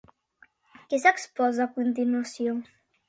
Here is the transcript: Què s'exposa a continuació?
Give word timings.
Què 0.93 0.99
s'exposa 1.03 1.63
a 1.67 1.71
continuació? 1.77 2.57